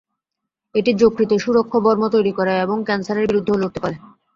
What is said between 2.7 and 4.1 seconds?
ক্যানসারের বিরুদ্ধেও লড়তে পারে।